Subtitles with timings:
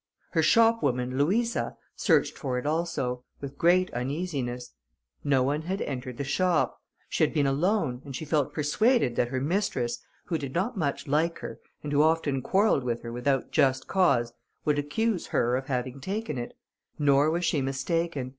[0.31, 4.73] Her shopwoman, Louisa, searched for it also, with great uneasiness.
[5.23, 9.27] No one had entered the shop; she had been alone, and she felt persuaded that
[9.27, 13.51] her mistress, who did not much like her, and who often quarrelled with her without
[13.51, 14.33] just cause,
[14.65, 16.57] would accuse her of having taken it:
[16.97, 18.29] nor was she mistaken.